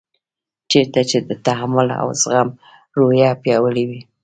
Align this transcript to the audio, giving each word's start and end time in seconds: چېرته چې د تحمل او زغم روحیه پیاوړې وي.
چېرته 0.71 1.01
چې 1.09 1.17
د 1.27 1.29
تحمل 1.45 1.87
او 2.01 2.07
زغم 2.21 2.49
روحیه 2.97 3.31
پیاوړې 3.43 3.83
وي. 3.89 4.01